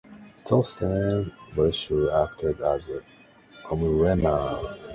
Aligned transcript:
Torsten 0.47 1.31
Breuer 1.53 2.11
acted 2.23 2.59
as 2.61 2.85
cameraman. 3.69 4.63